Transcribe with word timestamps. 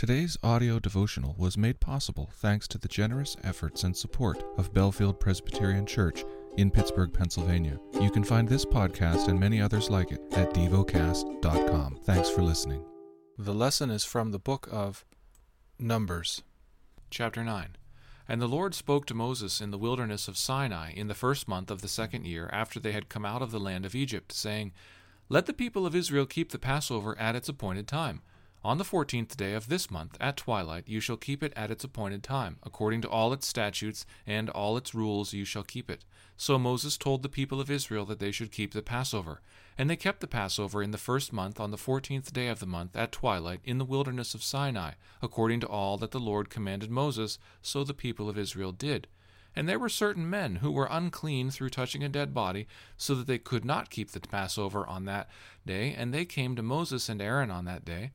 Today's 0.00 0.38
audio 0.42 0.78
devotional 0.78 1.34
was 1.36 1.58
made 1.58 1.78
possible 1.78 2.30
thanks 2.36 2.66
to 2.68 2.78
the 2.78 2.88
generous 2.88 3.36
efforts 3.44 3.84
and 3.84 3.94
support 3.94 4.42
of 4.56 4.72
Bellefield 4.72 5.20
Presbyterian 5.20 5.84
Church 5.84 6.24
in 6.56 6.70
Pittsburgh, 6.70 7.12
Pennsylvania. 7.12 7.78
You 8.00 8.10
can 8.10 8.24
find 8.24 8.48
this 8.48 8.64
podcast 8.64 9.28
and 9.28 9.38
many 9.38 9.60
others 9.60 9.90
like 9.90 10.10
it 10.10 10.22
at 10.32 10.54
devocast.com. 10.54 11.98
Thanks 12.04 12.30
for 12.30 12.40
listening. 12.40 12.82
The 13.36 13.52
lesson 13.52 13.90
is 13.90 14.02
from 14.02 14.30
the 14.30 14.38
book 14.38 14.70
of 14.72 15.04
Numbers, 15.78 16.44
chapter 17.10 17.44
9. 17.44 17.76
And 18.26 18.40
the 18.40 18.48
Lord 18.48 18.74
spoke 18.74 19.04
to 19.04 19.14
Moses 19.14 19.60
in 19.60 19.70
the 19.70 19.76
wilderness 19.76 20.28
of 20.28 20.38
Sinai 20.38 20.92
in 20.92 21.08
the 21.08 21.14
first 21.14 21.46
month 21.46 21.70
of 21.70 21.82
the 21.82 21.88
second 21.88 22.26
year 22.26 22.48
after 22.54 22.80
they 22.80 22.92
had 22.92 23.10
come 23.10 23.26
out 23.26 23.42
of 23.42 23.50
the 23.50 23.60
land 23.60 23.84
of 23.84 23.94
Egypt, 23.94 24.32
saying, 24.32 24.72
Let 25.28 25.44
the 25.44 25.52
people 25.52 25.84
of 25.84 25.94
Israel 25.94 26.24
keep 26.24 26.52
the 26.52 26.58
Passover 26.58 27.18
at 27.18 27.36
its 27.36 27.50
appointed 27.50 27.86
time. 27.86 28.22
On 28.62 28.76
the 28.76 28.84
fourteenth 28.84 29.38
day 29.38 29.54
of 29.54 29.68
this 29.68 29.90
month, 29.90 30.18
at 30.20 30.36
twilight, 30.36 30.84
you 30.86 31.00
shall 31.00 31.16
keep 31.16 31.42
it 31.42 31.54
at 31.56 31.70
its 31.70 31.82
appointed 31.82 32.22
time. 32.22 32.58
According 32.62 33.00
to 33.00 33.08
all 33.08 33.32
its 33.32 33.46
statutes 33.46 34.04
and 34.26 34.50
all 34.50 34.76
its 34.76 34.94
rules, 34.94 35.32
you 35.32 35.46
shall 35.46 35.62
keep 35.62 35.90
it. 35.90 36.04
So 36.36 36.58
Moses 36.58 36.98
told 36.98 37.22
the 37.22 37.30
people 37.30 37.58
of 37.58 37.70
Israel 37.70 38.04
that 38.04 38.18
they 38.18 38.30
should 38.30 38.52
keep 38.52 38.74
the 38.74 38.82
Passover. 38.82 39.40
And 39.78 39.88
they 39.88 39.96
kept 39.96 40.20
the 40.20 40.26
Passover 40.26 40.82
in 40.82 40.90
the 40.90 40.98
first 40.98 41.32
month, 41.32 41.58
on 41.58 41.70
the 41.70 41.78
fourteenth 41.78 42.34
day 42.34 42.48
of 42.48 42.60
the 42.60 42.66
month, 42.66 42.94
at 42.94 43.12
twilight, 43.12 43.60
in 43.64 43.78
the 43.78 43.84
wilderness 43.84 44.34
of 44.34 44.42
Sinai, 44.42 44.92
according 45.22 45.60
to 45.60 45.66
all 45.66 45.96
that 45.96 46.10
the 46.10 46.20
Lord 46.20 46.50
commanded 46.50 46.90
Moses, 46.90 47.38
so 47.62 47.82
the 47.82 47.94
people 47.94 48.28
of 48.28 48.36
Israel 48.36 48.72
did. 48.72 49.06
And 49.56 49.66
there 49.66 49.78
were 49.78 49.88
certain 49.88 50.28
men 50.28 50.56
who 50.56 50.70
were 50.70 50.88
unclean 50.90 51.50
through 51.50 51.70
touching 51.70 52.04
a 52.04 52.10
dead 52.10 52.34
body, 52.34 52.68
so 52.98 53.14
that 53.14 53.26
they 53.26 53.38
could 53.38 53.64
not 53.64 53.88
keep 53.88 54.10
the 54.10 54.20
Passover 54.20 54.86
on 54.86 55.06
that 55.06 55.30
day, 55.64 55.94
and 55.96 56.12
they 56.12 56.26
came 56.26 56.56
to 56.56 56.62
Moses 56.62 57.08
and 57.08 57.22
Aaron 57.22 57.50
on 57.50 57.64
that 57.64 57.86
day. 57.86 58.10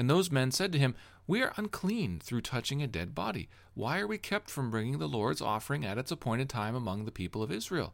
And 0.00 0.08
those 0.08 0.30
men 0.32 0.50
said 0.50 0.72
to 0.72 0.78
him, 0.78 0.94
We 1.26 1.42
are 1.42 1.52
unclean 1.58 2.20
through 2.20 2.40
touching 2.40 2.82
a 2.82 2.86
dead 2.86 3.14
body. 3.14 3.50
Why 3.74 4.00
are 4.00 4.06
we 4.06 4.16
kept 4.16 4.48
from 4.48 4.70
bringing 4.70 4.98
the 4.98 5.06
Lord's 5.06 5.42
offering 5.42 5.84
at 5.84 5.98
its 5.98 6.10
appointed 6.10 6.48
time 6.48 6.74
among 6.74 7.04
the 7.04 7.10
people 7.10 7.42
of 7.42 7.52
Israel? 7.52 7.92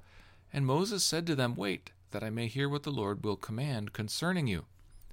And 0.52 0.64
Moses 0.64 1.02
said 1.02 1.26
to 1.26 1.34
them, 1.34 1.56
Wait, 1.56 1.90
that 2.12 2.22
I 2.22 2.30
may 2.30 2.46
hear 2.46 2.68
what 2.68 2.84
the 2.84 2.92
Lord 2.92 3.24
will 3.24 3.34
command 3.34 3.92
concerning 3.92 4.46
you. 4.46 4.66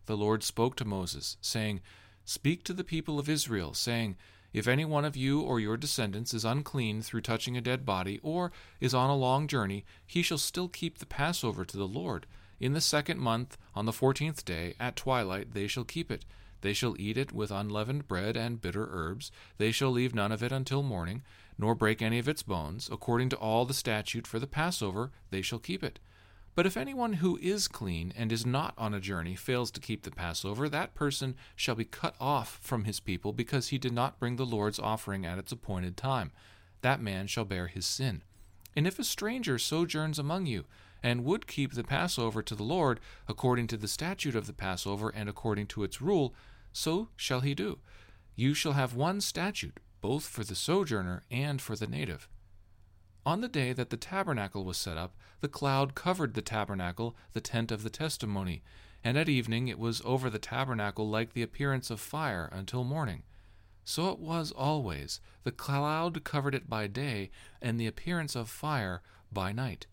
The 0.06 0.16
Lord 0.16 0.44
spoke 0.44 0.76
to 0.76 0.86
Moses, 0.86 1.36
saying, 1.42 1.82
Speak 2.26 2.64
to 2.66 2.74
the 2.74 2.84
people 2.84 3.18
of 3.18 3.28
Israel, 3.28 3.74
saying, 3.74 4.16
If 4.54 4.68
any 4.68 4.86
one 4.86 5.04
of 5.04 5.18
you 5.18 5.42
or 5.42 5.60
your 5.60 5.78
descendants 5.78 6.32
is 6.32 6.46
unclean 6.46 7.02
through 7.02 7.22
touching 7.22 7.58
a 7.58 7.62
dead 7.62 7.88
body, 7.88 8.20
or 8.22 8.52
is 8.80 8.94
on 8.94 9.10
a 9.10 9.16
long 9.16 9.48
journey, 9.48 9.84
he 10.06 10.22
shall 10.22 10.38
still 10.38 10.68
keep 10.68 11.00
the 11.00 11.08
Passover 11.08 11.66
to 11.66 11.76
the 11.76 11.88
Lord. 11.88 12.28
In 12.60 12.74
the 12.74 12.82
second 12.82 13.20
month, 13.20 13.58
on 13.74 13.88
the 13.88 13.94
fourteenth 13.94 14.46
day, 14.46 14.76
at 14.80 14.96
twilight, 14.96 15.56
they 15.56 15.66
shall 15.66 15.86
keep 15.86 16.12
it. 16.12 16.24
They 16.64 16.74
shall 16.74 16.96
eat 16.98 17.18
it 17.18 17.34
with 17.34 17.52
unleavened 17.52 18.08
bread 18.08 18.38
and 18.38 18.62
bitter 18.62 18.88
herbs. 18.90 19.32
They 19.58 19.74
shall 19.74 19.92
leave 19.92 20.16
none 20.16 20.32
of 20.32 20.42
it 20.42 20.54
until 20.54 20.82
morning, 20.82 21.22
nor 21.58 21.76
break 21.76 22.02
any 22.02 22.20
of 22.20 22.30
its 22.30 22.42
bones. 22.42 22.88
According 22.90 23.28
to 23.30 23.36
all 23.36 23.66
the 23.66 23.74
statute 23.74 24.26
for 24.26 24.40
the 24.40 24.48
Passover, 24.48 25.12
they 25.30 25.42
shall 25.42 25.60
keep 25.60 25.84
it. 25.84 26.00
But 26.56 26.66
if 26.66 26.78
anyone 26.78 27.14
who 27.14 27.38
is 27.42 27.68
clean 27.68 28.14
and 28.16 28.32
is 28.32 28.46
not 28.46 28.74
on 28.78 28.94
a 28.94 29.02
journey 29.02 29.36
fails 29.36 29.72
to 29.72 29.82
keep 29.82 30.04
the 30.04 30.12
Passover, 30.12 30.70
that 30.70 30.96
person 30.96 31.36
shall 31.54 31.76
be 31.76 31.84
cut 31.84 32.16
off 32.18 32.60
from 32.62 32.86
his 32.86 33.02
people 33.02 33.34
because 33.34 33.68
he 33.68 33.78
did 33.78 33.92
not 33.92 34.18
bring 34.18 34.38
the 34.38 34.46
Lord's 34.46 34.80
offering 34.80 35.26
at 35.26 35.38
its 35.38 35.52
appointed 35.52 35.98
time. 35.98 36.32
That 36.82 37.02
man 37.02 37.28
shall 37.28 37.44
bear 37.44 37.68
his 37.68 37.86
sin. 37.86 38.22
And 38.74 38.88
if 38.88 38.98
a 39.00 39.04
stranger 39.04 39.60
sojourns 39.60 40.18
among 40.18 40.46
you, 40.46 40.64
and 41.04 41.26
would 41.26 41.46
keep 41.46 41.74
the 41.74 41.84
Passover 41.84 42.42
to 42.42 42.56
the 42.56 42.64
Lord 42.64 43.02
according 43.28 43.68
to 43.68 43.78
the 43.78 43.90
statute 43.90 44.36
of 44.36 44.48
the 44.48 44.54
Passover 44.54 45.10
and 45.10 45.28
according 45.28 45.68
to 45.68 45.84
its 45.84 46.02
rule, 46.02 46.34
so 46.74 47.10
shall 47.16 47.40
he 47.40 47.56
do. 47.56 47.80
You 48.36 48.54
shall 48.54 48.74
have 48.74 48.96
one 48.96 49.22
statute, 49.22 49.80
both 50.02 50.26
for 50.26 50.44
the 50.44 50.56
sojourner 50.56 51.24
and 51.32 51.62
for 51.62 51.76
the 51.76 51.88
native. 51.88 52.28
On 53.26 53.40
the 53.40 53.48
day 53.48 53.72
that 53.72 53.90
the 53.90 53.96
tabernacle 53.96 54.66
was 54.66 54.76
set 54.76 54.98
up, 54.98 55.16
the 55.40 55.48
cloud 55.48 55.96
covered 55.96 56.34
the 56.34 56.42
tabernacle, 56.42 57.16
the 57.32 57.40
tent 57.40 57.72
of 57.72 57.84
the 57.84 57.90
testimony, 57.90 58.64
and 59.04 59.18
at 59.18 59.30
evening 59.30 59.70
it 59.70 59.80
was 59.80 60.02
over 60.04 60.30
the 60.30 60.40
tabernacle 60.40 61.08
like 61.08 61.34
the 61.34 61.44
appearance 61.44 61.90
of 61.90 62.02
fire 62.02 62.50
until 62.52 62.84
morning. 62.84 63.24
So 63.86 64.10
it 64.10 64.20
was 64.20 64.52
always. 64.52 65.22
The 65.44 65.52
cloud 65.52 66.24
covered 66.24 66.56
it 66.56 66.70
by 66.70 66.88
day, 66.88 67.32
and 67.62 67.80
the 67.80 67.88
appearance 67.88 68.36
of 68.36 68.50
fire 68.50 69.02
by 69.32 69.52
night. 69.52 69.88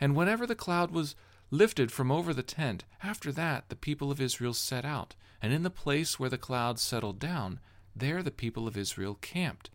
And 0.00 0.14
whenever 0.14 0.46
the 0.46 0.54
cloud 0.54 0.90
was 0.90 1.14
lifted 1.50 1.92
from 1.92 2.10
over 2.10 2.34
the 2.34 2.42
tent, 2.42 2.84
after 3.02 3.30
that 3.32 3.68
the 3.68 3.76
people 3.76 4.10
of 4.10 4.20
Israel 4.20 4.52
set 4.52 4.84
out, 4.84 5.14
and 5.40 5.52
in 5.52 5.62
the 5.62 5.70
place 5.70 6.18
where 6.18 6.30
the 6.30 6.38
cloud 6.38 6.78
settled 6.78 7.18
down, 7.18 7.60
there 7.94 8.22
the 8.22 8.30
people 8.30 8.66
of 8.66 8.76
Israel 8.76 9.16
camped. 9.20 9.70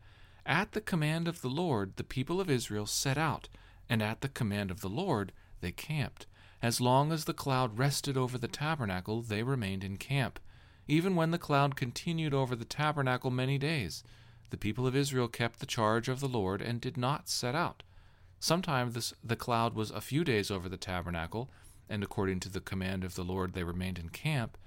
At 0.46 0.74
the 0.74 0.82
command 0.82 1.28
of 1.28 1.42
the 1.42 1.50
Lord, 1.50 1.96
the 1.96 2.04
people 2.04 2.42
of 2.42 2.50
Israel 2.50 2.86
set 2.86 3.18
out, 3.18 3.48
and 3.90 4.02
at 4.02 4.22
the 4.22 4.30
command 4.30 4.72
of 4.72 4.82
the 4.82 4.90
Lord, 4.90 5.32
they 5.62 5.72
camped. 5.72 6.26
As 6.62 6.82
long 6.82 7.12
as 7.12 7.26
the 7.26 7.34
cloud 7.34 7.78
rested 7.78 8.18
over 8.18 8.38
the 8.38 8.48
tabernacle, 8.48 9.22
they 9.22 9.44
remained 9.44 9.84
in 9.84 9.98
camp. 9.98 10.40
Even 10.88 11.16
when 11.16 11.32
the 11.32 11.38
cloud 11.38 11.76
continued 11.76 12.34
over 12.34 12.56
the 12.56 12.66
tabernacle 12.66 13.32
many 13.32 13.58
days, 13.58 14.04
the 14.50 14.58
people 14.58 14.86
of 14.86 14.96
Israel 14.96 15.28
kept 15.28 15.60
the 15.60 15.66
charge 15.66 16.10
of 16.10 16.20
the 16.20 16.28
Lord 16.28 16.62
and 16.62 16.82
did 16.82 16.98
not 16.98 17.30
set 17.30 17.56
out. 17.56 17.84
Sometimes 18.44 19.14
the 19.24 19.36
cloud 19.36 19.76
was 19.76 19.92
a 19.92 20.02
few 20.02 20.24
days 20.24 20.50
over 20.50 20.68
the 20.68 20.76
tabernacle, 20.76 21.52
and 21.88 22.02
according 22.02 22.40
to 22.40 22.50
the 22.50 22.60
command 22.60 23.04
of 23.04 23.14
the 23.14 23.24
Lord 23.24 23.54
they 23.54 23.64
remained 23.64 24.00
in 24.00 24.10
camp. 24.10 24.58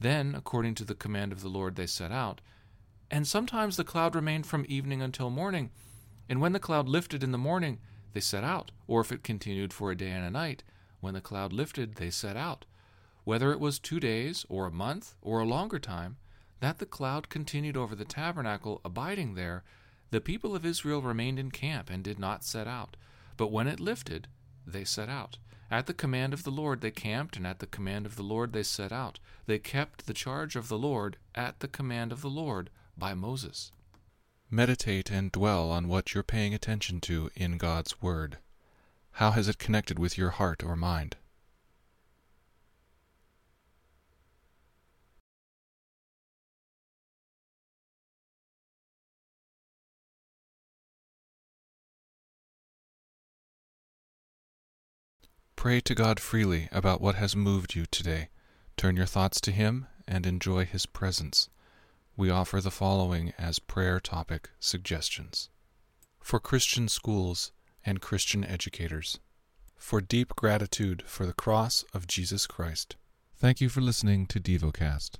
Then, 0.00 0.34
according 0.34 0.74
to 0.74 0.84
the 0.84 0.96
command 0.96 1.30
of 1.30 1.40
the 1.40 1.48
Lord, 1.48 1.76
they 1.76 1.86
set 1.86 2.10
out. 2.10 2.40
And 3.08 3.28
sometimes 3.28 3.76
the 3.76 3.84
cloud 3.84 4.16
remained 4.16 4.46
from 4.46 4.66
evening 4.68 5.00
until 5.00 5.30
morning. 5.30 5.70
And 6.28 6.40
when 6.40 6.52
the 6.52 6.58
cloud 6.58 6.88
lifted 6.88 7.22
in 7.22 7.30
the 7.30 7.38
morning, 7.38 7.78
they 8.14 8.20
set 8.20 8.42
out. 8.42 8.72
Or 8.88 9.00
if 9.00 9.12
it 9.12 9.22
continued 9.22 9.72
for 9.72 9.92
a 9.92 9.96
day 9.96 10.10
and 10.10 10.26
a 10.26 10.30
night, 10.30 10.64
when 11.00 11.14
the 11.14 11.20
cloud 11.20 11.52
lifted, 11.52 11.94
they 11.94 12.10
set 12.10 12.36
out. 12.36 12.64
Whether 13.22 13.52
it 13.52 13.60
was 13.60 13.78
two 13.78 14.00
days, 14.00 14.44
or 14.48 14.66
a 14.66 14.72
month, 14.72 15.14
or 15.22 15.38
a 15.38 15.44
longer 15.44 15.78
time, 15.78 16.16
that 16.58 16.78
the 16.78 16.84
cloud 16.84 17.28
continued 17.28 17.76
over 17.76 17.94
the 17.94 18.04
tabernacle, 18.04 18.80
abiding 18.84 19.34
there, 19.34 19.62
the 20.10 20.20
people 20.20 20.56
of 20.56 20.66
Israel 20.66 21.00
remained 21.00 21.38
in 21.38 21.52
camp 21.52 21.90
and 21.90 22.02
did 22.02 22.18
not 22.18 22.42
set 22.42 22.66
out. 22.66 22.96
But 23.40 23.50
when 23.50 23.68
it 23.68 23.80
lifted, 23.80 24.28
they 24.66 24.84
set 24.84 25.08
out. 25.08 25.38
At 25.70 25.86
the 25.86 25.94
command 25.94 26.34
of 26.34 26.44
the 26.44 26.50
Lord 26.50 26.82
they 26.82 26.90
camped, 26.90 27.38
and 27.38 27.46
at 27.46 27.58
the 27.58 27.66
command 27.66 28.04
of 28.04 28.16
the 28.16 28.22
Lord 28.22 28.52
they 28.52 28.62
set 28.62 28.92
out. 28.92 29.18
They 29.46 29.58
kept 29.58 30.04
the 30.04 30.12
charge 30.12 30.56
of 30.56 30.68
the 30.68 30.76
Lord 30.76 31.16
at 31.34 31.60
the 31.60 31.66
command 31.66 32.12
of 32.12 32.20
the 32.20 32.28
Lord 32.28 32.68
by 32.98 33.14
Moses. 33.14 33.72
Meditate 34.50 35.10
and 35.10 35.32
dwell 35.32 35.70
on 35.70 35.88
what 35.88 36.12
you're 36.12 36.22
paying 36.22 36.52
attention 36.52 37.00
to 37.00 37.30
in 37.34 37.56
God's 37.56 38.02
Word. 38.02 38.36
How 39.12 39.30
has 39.30 39.48
it 39.48 39.58
connected 39.58 39.98
with 39.98 40.18
your 40.18 40.30
heart 40.36 40.62
or 40.62 40.76
mind? 40.76 41.16
Pray 55.60 55.78
to 55.82 55.94
God 55.94 56.18
freely 56.18 56.70
about 56.72 57.02
what 57.02 57.16
has 57.16 57.36
moved 57.36 57.74
you 57.74 57.84
today. 57.84 58.30
Turn 58.78 58.96
your 58.96 59.04
thoughts 59.04 59.42
to 59.42 59.52
Him 59.52 59.88
and 60.08 60.24
enjoy 60.24 60.64
His 60.64 60.86
presence. 60.86 61.50
We 62.16 62.30
offer 62.30 62.62
the 62.62 62.70
following 62.70 63.34
as 63.36 63.58
prayer 63.58 64.00
topic 64.00 64.48
suggestions 64.58 65.50
for 66.18 66.40
Christian 66.40 66.88
schools 66.88 67.52
and 67.84 68.00
Christian 68.00 68.42
educators. 68.42 69.18
For 69.76 70.00
deep 70.00 70.34
gratitude 70.34 71.02
for 71.04 71.26
the 71.26 71.34
cross 71.34 71.84
of 71.92 72.06
Jesus 72.06 72.46
Christ. 72.46 72.96
Thank 73.36 73.60
you 73.60 73.68
for 73.68 73.82
listening 73.82 74.24
to 74.28 74.40
DevoCast. 74.40 75.18